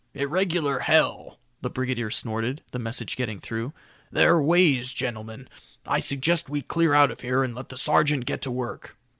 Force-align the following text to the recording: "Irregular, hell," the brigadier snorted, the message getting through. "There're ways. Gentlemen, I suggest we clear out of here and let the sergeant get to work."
"Irregular, 0.15 0.79
hell," 0.79 1.37
the 1.61 1.69
brigadier 1.69 2.09
snorted, 2.09 2.63
the 2.71 2.79
message 2.79 3.15
getting 3.15 3.39
through. 3.39 3.71
"There're 4.11 4.41
ways. 4.41 4.93
Gentlemen, 4.93 5.47
I 5.85 5.99
suggest 5.99 6.49
we 6.49 6.63
clear 6.63 6.95
out 6.95 7.11
of 7.11 7.21
here 7.21 7.43
and 7.43 7.53
let 7.53 7.69
the 7.69 7.77
sergeant 7.77 8.25
get 8.25 8.41
to 8.41 8.49
work." 8.51 8.97